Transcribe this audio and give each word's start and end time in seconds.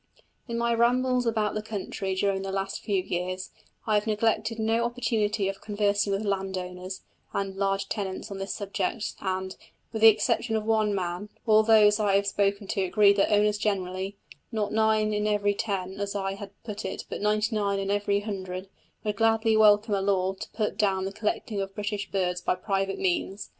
In 0.47 0.57
my 0.57 0.73
rambles 0.73 1.27
about 1.27 1.53
the 1.53 1.61
country 1.61 2.15
during 2.15 2.41
the 2.41 2.51
last 2.51 2.81
few 2.81 3.03
years, 3.03 3.51
I 3.85 3.93
have 3.93 4.07
neglected 4.07 4.57
no 4.57 4.83
opportunity 4.83 5.47
of 5.47 5.61
conversing 5.61 6.11
with 6.11 6.25
landowners 6.25 7.01
and 7.33 7.55
large 7.55 7.87
tenants 7.87 8.31
on 8.31 8.39
this 8.39 8.51
subject, 8.51 9.13
and, 9.21 9.55
with 9.93 10.01
the 10.01 10.07
exception 10.07 10.55
of 10.55 10.65
one 10.65 10.95
man, 10.95 11.29
all 11.45 11.61
those 11.61 11.99
I 11.99 12.15
have 12.15 12.25
spoken 12.25 12.65
to 12.69 12.81
agreed 12.81 13.17
that 13.17 13.31
owners 13.31 13.59
generally 13.59 14.17
not 14.51 14.73
nine 14.73 15.13
in 15.13 15.27
every 15.27 15.53
ten, 15.53 15.93
as 15.99 16.15
I 16.15 16.33
had 16.33 16.49
put 16.63 16.83
it, 16.83 17.05
but 17.07 17.21
ninety 17.21 17.55
nine 17.55 17.77
in 17.77 17.91
every 17.91 18.21
hundred 18.21 18.69
would 19.03 19.17
gladly 19.17 19.55
welcome 19.55 19.93
a 19.93 20.01
law 20.01 20.33
to 20.33 20.49
put 20.49 20.77
down 20.79 21.05
the 21.05 21.13
collecting 21.13 21.61
of 21.61 21.75
British 21.75 22.09
birds 22.09 22.41
by 22.41 22.55
private 22.55 22.97
persons. 22.97 23.49